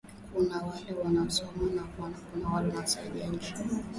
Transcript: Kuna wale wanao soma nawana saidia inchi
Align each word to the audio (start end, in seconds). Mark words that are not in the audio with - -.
Kuna 0.33 0.61
wale 0.63 0.93
wanao 1.03 1.29
soma 1.29 1.85
nawana 2.41 2.87
saidia 2.87 3.25
inchi 3.25 3.53